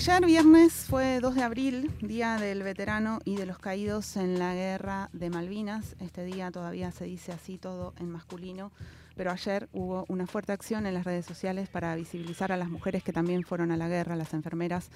[0.00, 4.54] Ayer viernes fue 2 de abril, Día del Veterano y de los Caídos en la
[4.54, 5.94] Guerra de Malvinas.
[6.00, 8.72] Este día todavía se dice así todo en masculino,
[9.14, 13.02] pero ayer hubo una fuerte acción en las redes sociales para visibilizar a las mujeres
[13.02, 14.88] que también fueron a la guerra, las enfermeras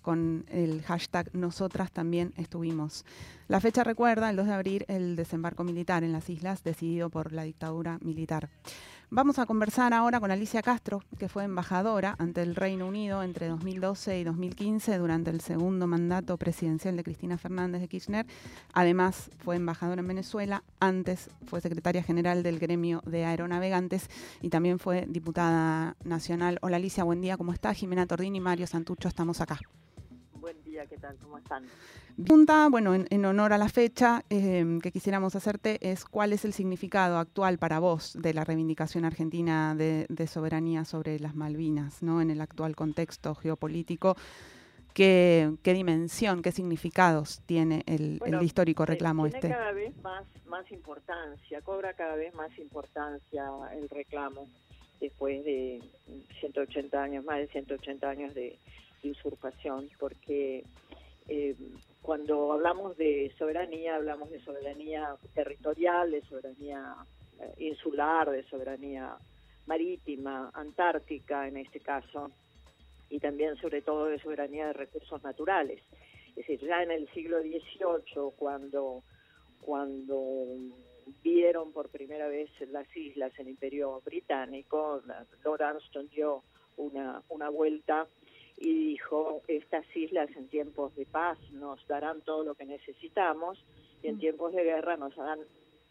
[0.00, 3.04] con el hashtag Nosotras también estuvimos.
[3.48, 7.34] La fecha recuerda, el 2 de abril, el desembarco militar en las islas decidido por
[7.34, 8.48] la dictadura militar.
[9.10, 13.48] Vamos a conversar ahora con Alicia Castro, que fue embajadora ante el Reino Unido entre
[13.48, 18.26] 2012 y 2015 durante el segundo mandato presidencial de Cristina Fernández de Kirchner.
[18.74, 24.10] Además, fue embajadora en Venezuela, antes fue secretaria general del gremio de aeronavegantes
[24.42, 26.58] y también fue diputada nacional.
[26.60, 27.72] Hola Alicia, buen día, ¿cómo está?
[27.72, 29.58] Jimena Tordini y Mario Santucho, estamos acá.
[30.78, 31.16] Día, ¿qué tal?
[31.20, 31.64] ¿Cómo están?
[32.14, 36.52] Pregunta, bueno, en, honor a la fecha em, que quisiéramos hacerte es cuál es el
[36.52, 42.20] significado actual para vos de la reivindicación argentina de, soberanía sobre las Malvinas, ¿no?
[42.20, 44.16] En el actual contexto geopolítico.
[44.94, 49.48] ¿Qué, dimensión, qué significados tiene el, histórico reclamo tiene este?
[49.48, 54.46] cada vez más, más importancia, cobra cada vez más importancia el reclamo
[55.00, 55.82] después de
[56.38, 58.58] 180 años, más de 180 años de,
[59.04, 60.64] usurpación, porque
[61.28, 61.54] eh,
[62.02, 66.96] cuando hablamos de soberanía, hablamos de soberanía territorial, de soberanía
[67.40, 69.16] eh, insular, de soberanía
[69.66, 72.30] marítima, antártica en este caso,
[73.10, 75.82] y también sobre todo de soberanía de recursos naturales.
[76.30, 79.02] Es decir, ya en el siglo XVIII, cuando,
[79.60, 80.44] cuando
[81.22, 85.02] vieron por primera vez las islas el Imperio Británico,
[85.44, 86.42] Lord Armstrong dio
[86.76, 88.06] una, una vuelta
[88.60, 93.64] y dijo, estas islas en tiempos de paz nos darán todo lo que necesitamos
[94.02, 94.20] y en mm.
[94.20, 95.40] tiempos de guerra nos harán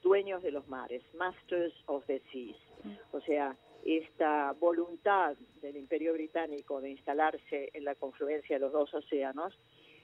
[0.04, 2.58] dueños de los mares, masters of the seas.
[2.84, 3.16] Mm.
[3.16, 8.94] O sea, esta voluntad del Imperio Británico de instalarse en la confluencia de los dos
[8.94, 9.58] océanos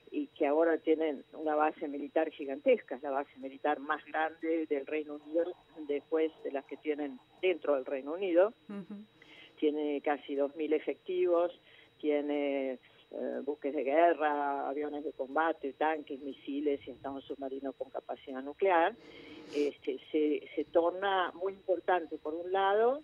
[0.09, 4.85] y que ahora tienen una base militar gigantesca, es la base militar más grande del
[4.85, 5.53] Reino Unido
[5.87, 8.53] después de las que tienen dentro del Reino Unido.
[9.59, 11.51] Tiene casi 2.000 efectivos,
[12.03, 12.73] tiene
[13.11, 18.43] eh, buques de guerra, aviones de combate, tanques, misiles y hasta un submarino con capacidad
[18.43, 18.93] nuclear,
[19.55, 23.01] este, se, se torna muy importante, por un lado,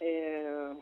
[0.00, 0.72] eh,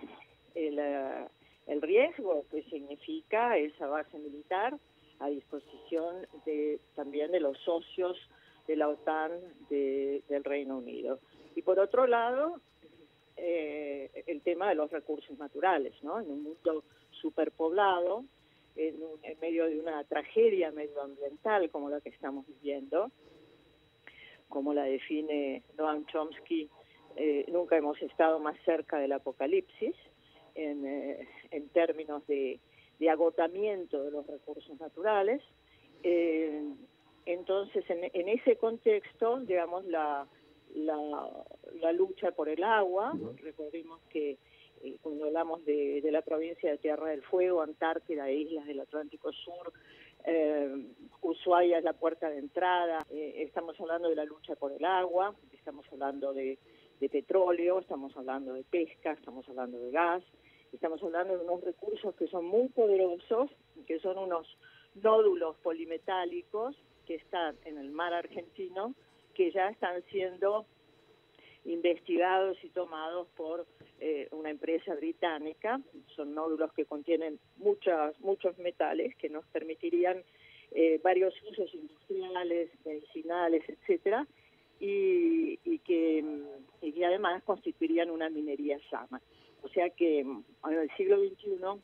[0.55, 1.27] el, eh,
[1.67, 4.79] el riesgo que significa esa base militar
[5.19, 8.17] a disposición de también de los socios
[8.69, 9.33] de la OTAN
[9.69, 11.19] del Reino Unido.
[11.57, 12.61] Y por otro lado,
[13.37, 16.21] el tema de los recursos naturales, ¿no?
[16.21, 16.85] En un mundo
[17.25, 18.25] superpoblado,
[18.77, 23.11] en, en, medio de una tragedia medioambiental como la que estamos viviendo,
[24.51, 26.69] como la define Noam Chomsky,
[27.17, 29.95] eh, nunca hemos estado más cerca del apocalipsis
[30.55, 32.61] en, eh, en términos de,
[32.99, 35.41] de, agotamiento de los recursos naturales.
[36.03, 36.63] Eh,
[37.25, 40.27] entonces, en, en, ese contexto, digamos, la,
[40.75, 41.31] la,
[41.81, 44.37] la lucha por el agua, recordemos que
[45.01, 49.73] cuando hablamos de, la provincia de Tierra del Fuego, Antártida, islas del Atlántico Sur,
[50.25, 50.87] eh,
[51.23, 55.35] Ushuaia es la puerta de entrada, eh, estamos hablando de la lucha por el agua,
[55.53, 56.59] estamos hablando de,
[57.13, 60.23] petróleo, estamos hablando de pesca, estamos hablando de gas,
[60.73, 63.51] estamos hablando de unos recursos que son muy poderosos,
[63.87, 64.47] que son unos
[64.95, 66.75] nódulos polimetálicos
[67.05, 68.95] que están en el mar argentino,
[69.35, 70.65] que ya están siendo
[71.65, 73.67] investigados y tomados por
[74.01, 75.81] eh, una empresa británica.
[76.15, 80.23] Son nódulos que contienen muchas, muchos metales que nos permitirían
[80.73, 84.27] eh, varios usos industriales, medicinales, etcétera,
[84.81, 86.25] y, que,
[87.07, 89.21] además constituirían una minería sana.
[89.63, 91.81] O sea que en el siglo XXI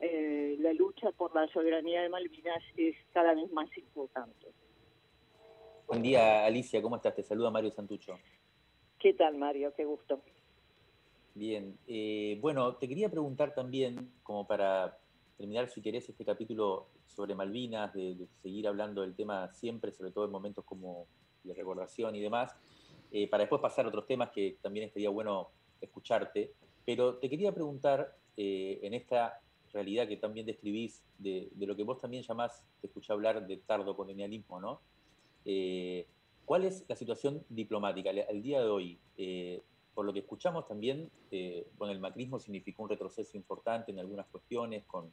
[0.00, 4.48] eh, la lucha por la soberanía de Malvinas es cada vez más importante.
[5.86, 7.14] Buen día, Alicia, ¿cómo estás?
[7.14, 8.18] Te saluda Mario Santucho.
[9.02, 9.74] ¿Qué tal, Mario?
[9.76, 10.22] Qué gusto.
[11.34, 14.96] Bien, eh, bueno, te quería preguntar también, como para
[15.36, 20.26] terminar, si querés, este capítulo sobre Malvinas, de, seguir hablando del tema siempre, sobre todo
[20.26, 21.08] en momentos como
[21.42, 22.54] de recordación y demás,
[23.10, 25.48] eh, para después pasar a otros temas que también estaría bueno
[25.80, 26.52] escucharte,
[26.86, 29.40] pero te quería preguntar, eh, en esta
[29.72, 33.96] realidad que también describís, de, lo que vos también llamás, te escuché hablar de tardo
[33.96, 34.80] colonialismo, ¿no?
[36.52, 39.00] ¿Cuál es la situación diplomática al día de hoy?
[39.16, 39.62] Eh,
[39.94, 44.84] por lo que escuchamos también, eh, el macrismo significó un retroceso importante en algunas cuestiones
[44.84, 45.10] con,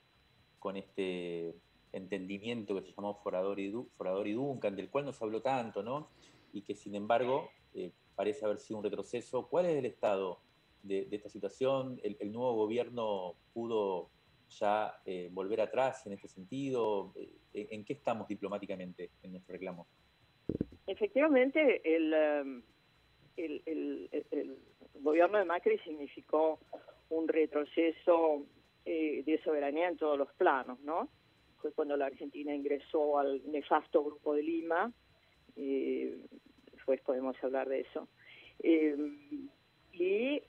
[0.60, 1.56] con este
[1.94, 6.10] entendimiento que se llamó Forador y, Forador y Duncan, del cual nos habló tanto, ¿no?
[6.52, 9.48] Y que sin embargo eh, parece haber sido un retroceso.
[9.48, 10.42] ¿Cuál es el estado
[10.84, 12.02] de, esta situación?
[12.04, 14.10] ¿El, nuevo gobierno pudo
[14.50, 17.14] ya eh, volver atrás en este sentido?
[17.16, 19.88] Eh, ¿En qué estamos diplomáticamente en nuestro reclamo?
[20.90, 22.62] Efectivamente, el, um,
[23.38, 24.10] el,
[24.96, 26.60] gobierno de Macri significó
[27.10, 28.48] un retroceso
[28.86, 31.08] eh, de soberanía en todos los planos, ¿no?
[31.62, 34.92] Fue cuando la Argentina ingresó al nefasto Grupo de Lima,
[35.56, 38.08] después podemos hablar de eso,
[39.94, 40.42] y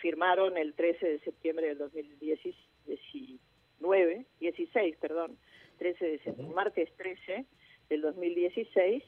[0.00, 5.36] firmaron el 13 de septiembre del 2019, 16, perdón,
[5.78, 7.44] 13 de septiembre, martes 13
[7.88, 9.02] del 2016,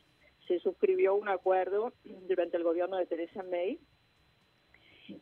[0.47, 1.93] se suscribió un acuerdo
[2.27, 3.79] durante el gobierno de Teresa May.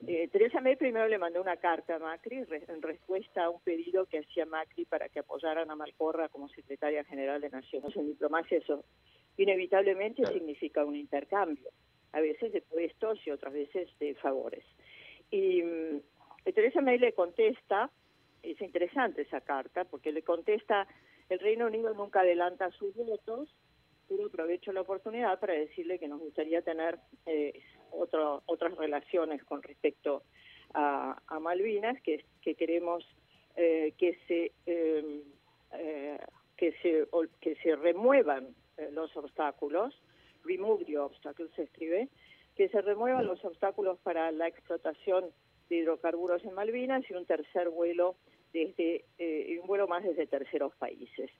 [0.06, 4.06] Eh, Teresa May primero le mandó una carta a Macri en respuesta a un pedido
[4.06, 8.58] que hacía Macri para que apoyaran a Malcorra como secretaria general de Naciones En diplomacia
[8.58, 8.84] eso
[9.36, 11.70] inevitablemente significa un intercambio,
[12.12, 14.64] a veces de puestos y otras veces de favores.
[15.30, 16.00] Y mm,
[16.54, 17.90] Teresa May le contesta,
[18.42, 20.86] es interesante esa carta, porque le contesta,
[21.28, 23.48] el Reino Unido nunca adelanta sus votos,
[24.08, 30.22] pero aprovecho la oportunidad para decirle que nos gustaría tener eh, otras relaciones con respecto
[30.74, 33.04] a, Malvinas, que, que queremos
[33.56, 35.22] eh, que se em,
[35.72, 36.18] eh,
[36.56, 37.06] que se
[37.40, 39.94] que se remuevan eh, los obstáculos,
[40.44, 42.08] remove the obstacles se escribe,
[42.54, 45.26] que se remuevan los obstáculos para la explotación
[45.68, 48.16] de hidrocarburos en Malvinas y un tercer vuelo
[48.56, 51.30] desde eh, un vuelo más desde terceros países.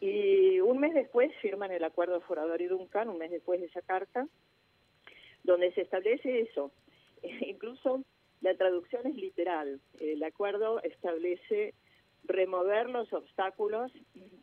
[0.00, 3.82] Y un mes después firman el acuerdo Forador y Duncan, un mes después de esa
[3.82, 4.26] carta,
[5.44, 6.72] donde se establece eso.
[7.40, 8.02] incluso
[8.40, 9.80] la traducción es literal.
[10.00, 11.74] El acuerdo establece
[12.24, 13.92] remover los obstáculos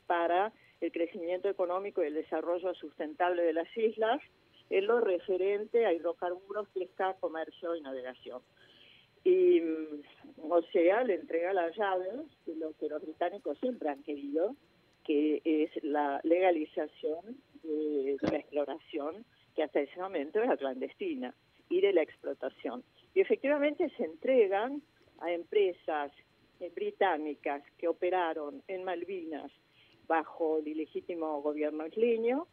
[0.07, 4.21] para el crecimiento económico y el desarrollo sustentable de las islas,
[4.69, 8.41] en lo referente a hidrocarburos, pesca, comercio y navegación.
[9.25, 14.04] Y, mm, o sea, le entrega las llaves de lo que los británicos siempre han
[14.04, 14.56] querido,
[15.04, 19.25] que es la legalización de, la exploración,
[19.56, 21.33] que hasta ese momento era clandestina,
[21.69, 22.83] y de la explotación.
[23.16, 24.81] Y efectivamente se entregan
[25.19, 26.12] a empresas
[26.75, 29.51] británicas que operaron en Malvinas
[30.07, 32.48] bajo el ilegítimo gobierno isleño,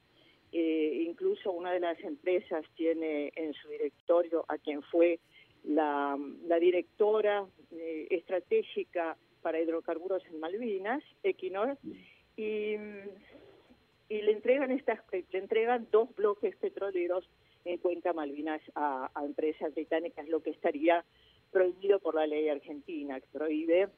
[0.52, 5.18] eh, incluso una de las empresas tiene en su directorio a quien fue
[5.64, 6.18] la,
[6.60, 11.76] directora eh, estratégica para hidrocarburos en Malvinas, Equinor,
[12.36, 12.74] y,
[14.08, 17.28] y le entregan estas le entregan dos bloques petroleros
[17.64, 21.04] en Cuenca Malvinas a, a empresas británicas, lo que estaría
[21.50, 23.88] prohibido por la ley argentina, que prohíbe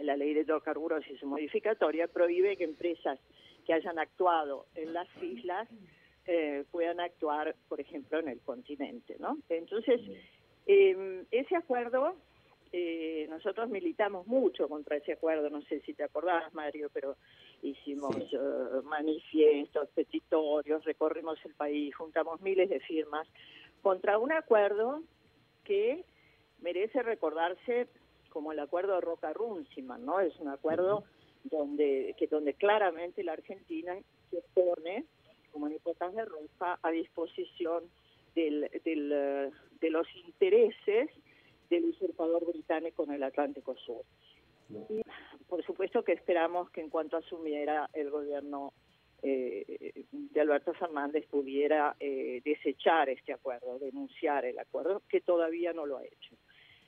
[0.00, 3.18] la ley de hidrocarburos y su modificatoria, prohíbe que empresas
[3.64, 5.68] que hayan actuado en las islas
[6.26, 9.38] eh, puedan actuar, por ejemplo, en el continente, ¿no?
[9.48, 10.00] Entonces,
[10.66, 12.16] em, ese acuerdo,
[12.72, 17.16] eh, nosotros militamos mucho contra ese acuerdo, no sé si te acordás, Mario, pero
[17.62, 18.38] hicimos eh,
[18.84, 23.26] manifiestos, petitorios, recorrimos el país, juntamos miles de firmas
[23.82, 25.02] contra un acuerdo
[25.64, 26.04] que
[26.60, 27.88] merece recordarse
[28.30, 30.20] como el acuerdo de Roca Runciman, ¿no?
[30.20, 31.04] Es un acuerdo
[31.44, 33.96] donde que donde claramente la Argentina
[34.30, 35.04] se pone
[35.52, 37.84] como hipótesis de roja a disposición
[38.34, 41.10] del, del, eh, de los intereses
[41.70, 44.04] del usurpador británico en el Atlántico Sur.
[44.88, 45.02] Y
[45.48, 48.72] por supuesto que esperamos que en cuanto asumiera el gobierno
[49.22, 55.86] eh, de Alberto Fernández pudiera eh, desechar este acuerdo, denunciar el acuerdo, que todavía no
[55.86, 56.36] lo ha hecho.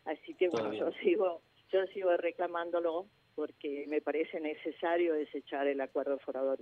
[0.05, 6.19] Así que bueno, yo sigo, yo sigo reclamándolo porque me parece necesario desechar el acuerdo
[6.19, 6.59] forador.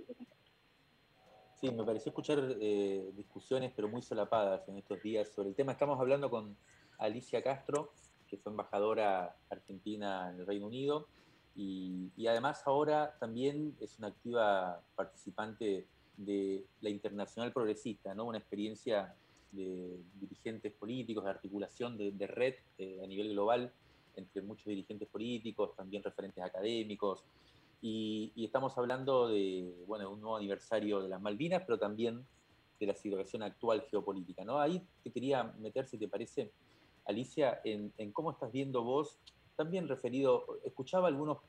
[1.59, 5.71] Sí, me pareció escuchar eh, discusiones, pero muy solapadas en estos días sobre el tema.
[5.71, 6.55] Estamos hablando con
[6.99, 7.93] Alicia Castro,
[8.27, 11.07] que fue embajadora argentina en el Reino Unido,
[11.55, 18.25] y, además ahora también es una activa participante de la Internacional Progresista, ¿no?
[18.25, 19.15] una experiencia
[19.51, 23.73] de dirigentes políticos, de articulación de, red eh, a nivel global
[24.15, 27.23] entre muchos dirigentes políticos, también referentes académicos,
[27.81, 32.25] y, estamos hablando de bueno, un nuevo aniversario de las Malvinas, pero también
[32.79, 34.43] de la situación actual geopolítica.
[34.43, 34.59] ¿no?
[34.59, 36.51] Ahí te quería meter, si te parece,
[37.05, 39.17] Alicia, en, cómo estás viendo vos,
[39.55, 41.39] también referido, escuchaba algunos,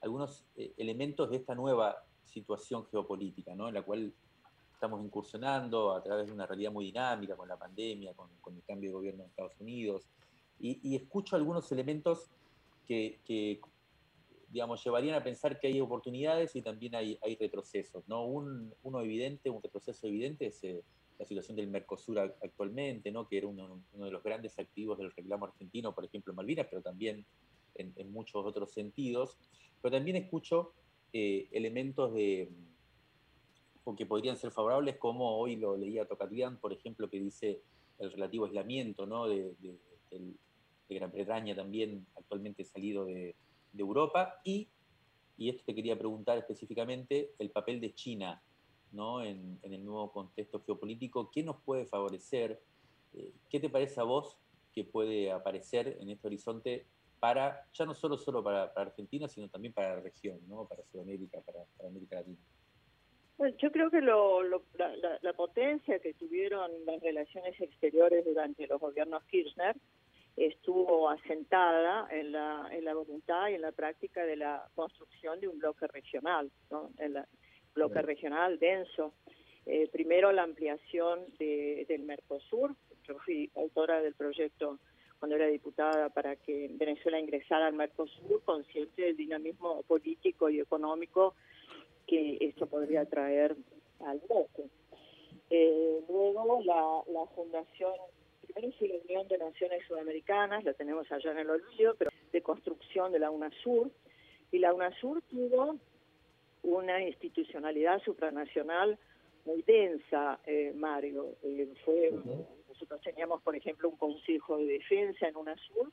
[0.00, 3.68] algunos eh, elementos de esta nueva situación geopolítica, ¿no?
[3.68, 4.12] en la cual
[4.82, 8.90] estamos incursionando a través de una realidad muy dinámica con la pandemia, con, el cambio
[8.90, 10.08] de gobierno en Estados Unidos,
[10.58, 12.30] y, escucho algunos elementos
[12.86, 13.60] que,
[14.52, 18.06] digamos, llevarían a pensar que hay oportunidades y también hay, retrocesos.
[18.06, 18.26] ¿no?
[18.26, 20.84] Un, uno evidente, un retroceso evidente es eh,
[21.18, 23.26] la situación del Mercosur actualmente, ¿no?
[23.26, 26.82] que era uno, de los grandes activos del reclamo argentino, por ejemplo, en Malvinas, pero
[26.82, 27.24] también
[27.76, 29.38] en, muchos otros sentidos,
[29.80, 30.74] pero también escucho
[31.14, 32.50] eh, elementos de
[33.96, 37.62] que podrían ser favorables, como hoy lo leía Tocatian, por ejemplo, que dice
[37.98, 39.26] el relativo aislamiento ¿no?
[39.26, 39.54] de,
[40.90, 43.34] Gran Bretaña también actualmente salido de,
[43.80, 44.68] Europa, y,
[45.36, 48.42] y esto te quería preguntar específicamente, el papel de China
[48.92, 49.22] ¿no?
[49.24, 52.60] en, el nuevo contexto geopolítico, ¿qué nos puede favorecer?
[53.14, 54.38] Eh, ¿Qué te parece a vos
[54.72, 56.86] que puede aparecer en este horizonte
[57.18, 60.66] para, ya no solo, solo para, Argentina, sino también para la región, ¿no?
[60.66, 62.38] para Sudamérica, para, América Latina?
[63.38, 69.76] Bueno, yo creo que la, potencia que tuvieron las relaciones exteriores durante los gobiernos Kirchner
[70.36, 75.48] estuvo asentada en la, en la voluntad y en la práctica de la construcción de
[75.48, 76.90] un bloque regional, ¿no?
[77.74, 79.14] bloque regional denso.
[79.64, 82.74] Eh, primero la ampliación del Mercosur,
[83.04, 84.78] yo fui autora del proyecto
[85.18, 91.34] cuando era diputada para que Venezuela ingresara al Mercosur, consciente del dinamismo político y económico
[92.08, 93.54] que esto podría traer
[94.04, 94.64] al bloque.
[95.48, 97.92] Eh, luego la, la fundación,
[98.52, 103.12] fue la Unión de Naciones Sudamericanas, la tenemos allá en el olvido, pero de construcción
[103.12, 103.90] de la UNASUR,
[104.50, 105.76] y la UNASUR tuvo
[106.62, 108.98] una institucionalidad supranacional
[109.44, 111.36] muy densa, eh, Mario.
[111.42, 112.12] Eh, fue,
[112.68, 115.90] Nosotros teníamos, por ejemplo, un Consejo de Defensa en UNASUR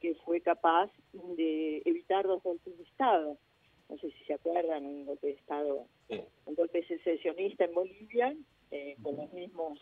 [0.00, 3.38] que fue capaz de evitar dos golpes de Estado.
[3.88, 8.34] No sé si se acuerdan, un golpe de Estado, un golpe secesionista en Bolivia,
[8.72, 9.78] eh, con los mismos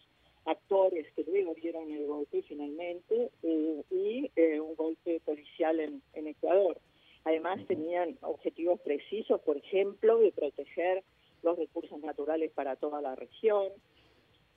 [0.51, 4.31] actores que luego dieron el golpe finalmente, y
[4.61, 6.79] un golpe policial en, en Ecuador.
[7.25, 11.03] Además tenían objetivos precisos, por ejemplo, de proteger
[11.43, 13.69] los recursos naturales para toda la región.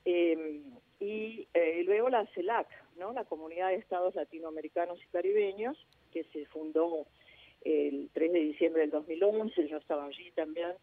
[0.05, 0.63] Em,
[0.99, 3.13] y eh, luego la CELAC, ¿no?
[3.13, 5.77] la Comunidad de Estados Latinoamericanos y Caribeños,
[6.11, 7.05] que se fundó
[7.61, 10.73] el 3 de diciembre del 2011, yo estaba allí también.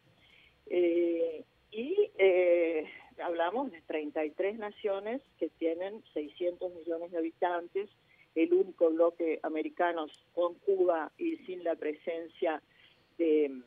[0.66, 2.84] Eh, y eh,
[3.22, 7.90] hablamos de 33 naciones que tienen 600 millones de habitantes,
[8.34, 12.62] el único bloque americano con Cuba y sin la presencia
[13.18, 13.62] de,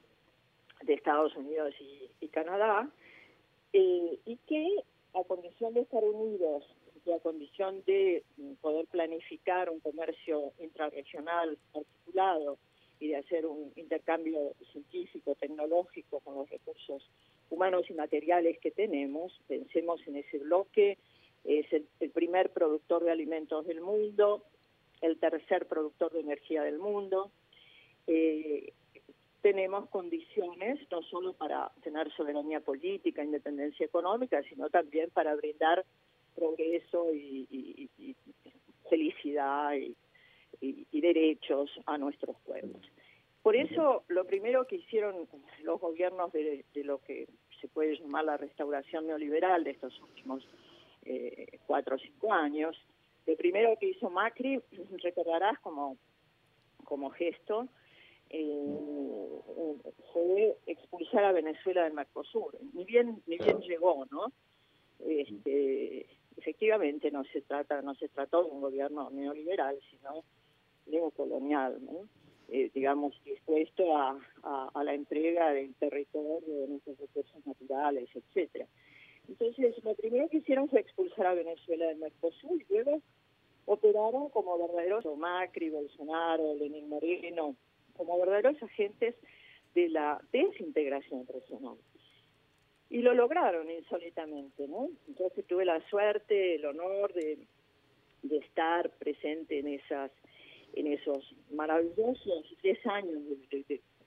[0.87, 1.73] Estados Unidos
[2.19, 2.89] y, Canadá,
[3.71, 4.67] eh, y que
[5.13, 6.63] a condición de estar unidos
[7.05, 8.23] y a condición de
[8.61, 12.57] poder planificar un comercio intrarregional articulado
[12.99, 17.03] y de hacer un intercambio científico, tecnológico con los recursos
[17.49, 20.97] humanos y materiales que tenemos, pensemos en ese bloque,
[21.43, 24.43] es el primer productor de alimentos del mundo,
[25.03, 27.31] el tercer productor de energía del mundo.
[28.07, 28.73] Eh,
[29.41, 35.85] tenemos condiciones no solo para tener soberanía política, independencia económica, sino también para brindar
[36.33, 37.89] progreso y,
[38.89, 39.73] felicidad
[40.61, 42.81] y, derechos a nuestros pueblos.
[43.43, 45.27] Por eso, lo primero que hicieron
[45.63, 47.27] los gobiernos de, lo que
[47.61, 50.47] se puede llamar la restauración neoliberal de estos últimos
[51.03, 52.75] eh, cuatro o cinco años
[53.25, 54.61] lo primero que hizo Macri,
[55.03, 55.97] recordarás como,
[56.83, 57.67] como gesto,
[58.29, 59.39] eh,
[60.11, 62.57] fue expulsar a Venezuela del Mercosur.
[62.73, 64.31] Ni bien, ni bien llegó, ¿no?
[64.99, 66.07] Este,
[66.37, 70.23] efectivamente no se trata, no se trató de un gobierno neoliberal, sino
[70.87, 72.07] neocolonial, ¿no?
[72.55, 78.67] Eh, digamos, dispuesto a, a, la entrega del territorio, de nuestros recursos naturales, etcétera.
[79.27, 83.01] Entonces, lo primero que hicieron fue expulsar a Venezuela del Mercosur y luego
[83.65, 87.55] operaron como verdaderos Macri, Bolsonaro, Lenín Moreno,
[87.97, 89.15] como verdaderos agentes
[89.73, 91.77] de la desintegración regional.
[92.87, 94.89] Y lo lograron insólitamente, ¿no?
[95.07, 97.39] Entonces tuve la suerte, el honor de,
[98.21, 100.11] de estar presente en esas
[100.73, 103.21] en esos maravillosos 10 años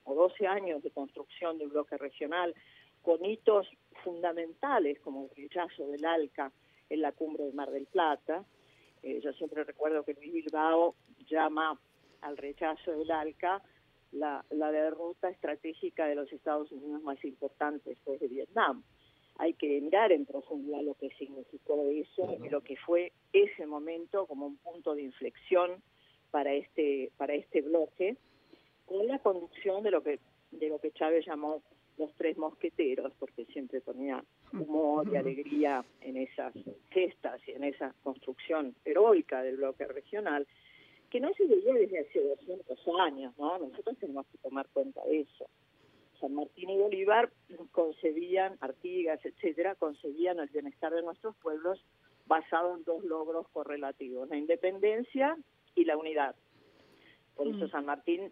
[0.03, 2.53] o 12 años de construcción del bloque regional
[3.01, 3.67] con hitos
[4.03, 6.51] fundamentales como el rechazo del ALCA
[6.89, 8.45] en la cumbre del Mar del Plata.
[9.03, 10.95] Eh, yo siempre recuerdo que Luis Bilbao
[11.29, 11.79] llama
[12.21, 13.61] al rechazo del ALCA
[14.11, 18.83] la, la derrota estratégica de los Estados Unidos más importante después de Vietnam.
[19.39, 24.25] Hay que mirar en profundidad lo que significó eso y lo que fue ese momento
[24.25, 25.83] como un punto de inflexión
[26.31, 28.17] para este para este bloque
[28.85, 30.19] con la conducción de lo que
[30.51, 31.61] de lo que Chávez llamó
[31.97, 36.53] los tres mosqueteros, porque siempre ponía humor y alegría en esas
[36.91, 40.47] gestas y en esa construcción heroica del bloque regional,
[41.09, 43.57] que no se veía desde hace 200 años, ¿no?
[43.57, 45.49] Nosotros tenemos que tomar cuenta de eso.
[46.19, 47.31] San Martín y Bolívar
[47.71, 51.83] concebían, Artigas, etcétera, concebían el bienestar de nuestros pueblos
[52.25, 55.37] basado en dos logros correlativos, la independencia
[55.77, 56.35] y la unidad.
[57.35, 57.69] Por eso mm.
[57.69, 58.31] San Martín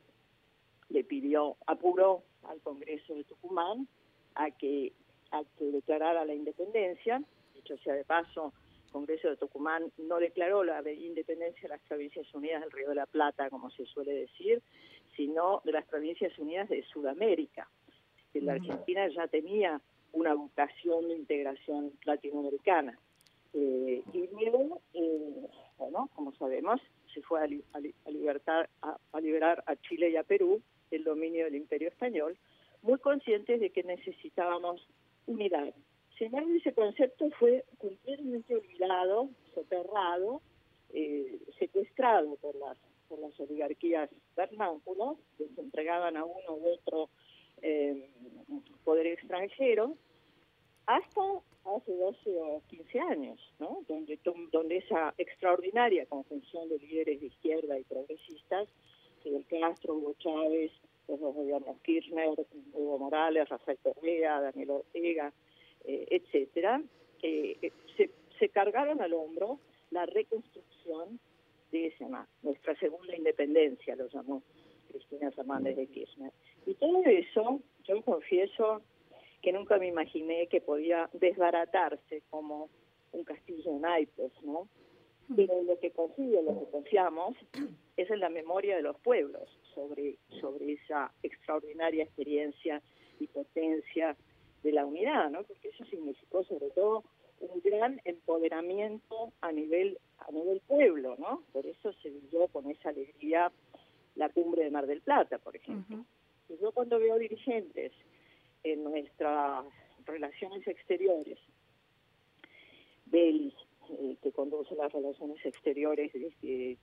[0.90, 3.88] le pidió, apuró al Congreso de Tucumán
[4.34, 4.94] a que,
[5.32, 7.22] a que declarara la independencia.
[7.54, 8.52] Dicho sea de paso,
[8.86, 12.96] el Congreso de Tucumán no declaró la independencia de las Provincias Unidas del Río de
[12.96, 14.62] la Plata, como se suele decir,
[15.16, 17.70] sino de las Provincias Unidas de Sudamérica.
[18.34, 19.80] La Argentina ya tenía
[20.12, 23.00] una vocación de integración latinoamericana.
[23.54, 25.48] Eh, y luego, eh,
[25.78, 26.82] bueno, como sabemos,
[27.16, 31.88] se fue a, libertar, a, liberar a Chile y a Perú del dominio del imperio
[31.88, 32.38] español,
[32.82, 34.86] muy conscientes de que necesitábamos
[35.26, 35.74] unidad.
[36.18, 40.42] Sin embargo, ese concepto fue completamente olvidado, soterrado,
[40.94, 47.10] eh, secuestrado por las, por las oligarquías vernánculas, que se entregaban a uno u otro
[47.62, 48.10] eh,
[48.84, 49.96] poder extranjero,
[50.88, 51.22] hasta
[51.66, 53.80] hace 12 o 15 años, ¿no?
[53.88, 54.20] donde,
[54.52, 58.70] donde esa extraordinaria conjunción de líderes de izquierda y progresistas,
[59.24, 60.72] Fidel Castro, Hugo Chávez,
[61.08, 62.30] los dos gobiernos Kirchner,
[62.74, 65.34] Hugo Morales, Rafael Correa, Daniel Ortega,
[65.86, 66.82] eh, etcétera,
[67.22, 69.60] eh, eh, se, se cargaron al hombro
[69.92, 71.20] la reconstrucción
[71.72, 74.44] de esa, nuestra segunda independencia, lo llamó
[74.92, 76.32] Cristina Fernández de Kirchner.
[76.66, 78.82] Y todo eso, yo confieso,
[79.46, 82.68] que nunca me imaginé que podía desbaratarse como
[83.12, 84.68] un castillo en naipes, ¿no?
[85.36, 87.38] Pero lo que confío, lo que confiamos,
[87.96, 92.82] es en la memoria de los pueblos sobre, sobre esa extraordinaria experiencia
[93.20, 94.18] y potencia
[94.64, 95.44] de la unidad, ¿no?
[95.44, 97.04] Porque eso significó sobre todo
[97.40, 101.44] un gran empoderamiento a nivel a nivel pueblo, ¿no?
[101.54, 103.52] Por eso se vivió con esa alegría
[104.16, 106.04] la cumbre de Mar del Plata, por ejemplo.
[106.50, 107.92] Y yo cuando veo dirigentes
[108.66, 109.64] en nuestras
[110.06, 111.38] relaciones exteriores.
[113.06, 113.54] Belis,
[113.92, 116.78] eh, que conduce las relaciones exteriores desde,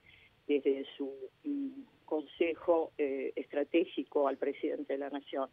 [0.47, 1.13] desde su
[1.43, 5.49] mm, consejo eh, estratégico al presidente de la Nación,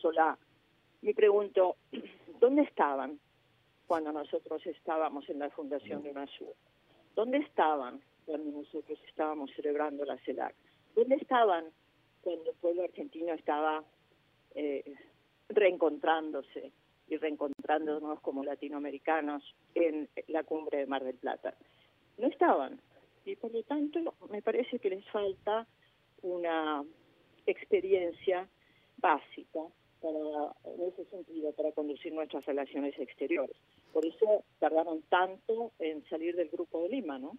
[0.00, 0.38] Solá.
[1.02, 1.76] Me pregunto,
[2.40, 3.20] ¿dónde estaban
[3.86, 6.54] cuando nosotros estábamos en la fundación de UNASUR?
[7.14, 10.54] ¿Dónde estaban cuando nosotros estábamos celebrando la CELAC?
[10.94, 11.66] ¿Dónde estaban
[12.22, 13.84] cuando el pueblo argentino estaba
[14.54, 14.82] eh,
[15.48, 16.72] reencontrándose
[17.08, 19.42] y reencontrándonos como latinoamericanos
[19.74, 21.54] en la cumbre de Mar del Plata.
[22.18, 22.80] No estaban.
[23.24, 25.66] Y por lo tanto, me parece que les falta
[26.22, 26.84] una
[27.46, 28.48] experiencia
[28.98, 29.60] básica
[30.00, 33.56] para, en ese sentido, para conducir nuestras relaciones exteriores.
[33.92, 37.36] Por eso tardaron tanto en salir del Grupo de Lima, ¿no?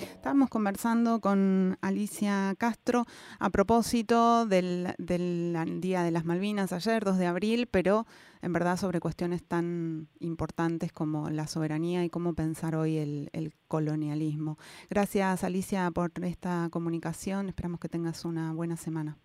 [0.00, 3.04] Estábamos conversando con Alicia Castro
[3.40, 8.04] a propósito del, Día de las Malvinas ayer, 2 de abril, pero
[8.42, 14.58] en verdad sobre cuestiones tan importantes como la soberanía y cómo pensar hoy el colonialismo.
[14.90, 19.18] Gracias Alicia por esta comunicación, esperamos que tengas una buena semana.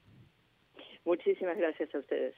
[1.05, 2.33] Muchísimas gracias a ustedes.